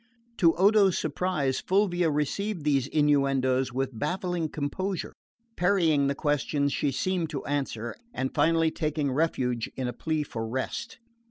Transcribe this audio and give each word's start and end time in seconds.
To 0.37 0.55
Odo's 0.55 0.97
surprise 0.97 1.59
Fulvia 1.59 2.09
received 2.09 2.63
these 2.63 2.87
innuendoes 2.87 3.71
with 3.71 3.99
baffling 3.99 4.49
composure, 4.49 5.13
parrying 5.55 6.07
the 6.07 6.15
questions 6.15 6.73
she 6.73 6.91
seemed 6.91 7.29
to 7.29 7.45
answer, 7.45 7.93
and 8.11 8.33
finally 8.33 8.71
taking 8.71 9.11
refuge 9.11 9.69
in 9.75 9.87
a 9.87 9.93
plea 9.93 10.23
for 10.23 10.47
rest. 10.47 10.97